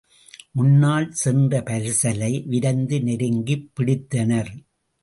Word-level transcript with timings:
முன்னால் 0.51 1.11
சென்ற 1.11 1.61
பரிசலை 1.61 2.47
விரைந்து 2.47 2.99
நெருங்கிப் 3.01 3.71
பிடித்தனர். 3.79 4.51